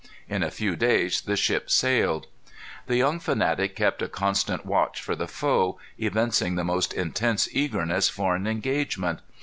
In 0.27 0.41
a 0.41 0.49
few 0.49 0.75
days 0.75 1.21
the 1.21 1.35
ship 1.35 1.69
sailed. 1.69 2.25
The 2.87 2.97
young 2.97 3.19
fanatic 3.19 3.75
kept 3.75 4.01
a 4.01 4.07
constant 4.07 4.65
watch 4.65 4.99
for 4.99 5.15
the 5.15 5.27
foe, 5.27 5.77
evincing 5.99 6.55
the 6.55 6.63
most 6.63 6.91
intense 6.93 7.47
eagerness 7.51 8.09
for 8.09 8.35
an 8.35 8.47
engagement. 8.47 9.19